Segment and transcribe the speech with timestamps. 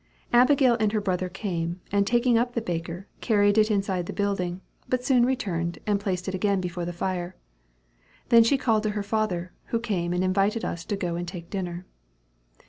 [0.33, 4.61] Abigail and her brother came, and taking up the baker, carried it inside the building,
[4.89, 7.35] but soon returned, and placed it again before the fire.
[8.29, 11.51] Then she called to her father, who came and invited us to go and take
[11.51, 11.85] dinner.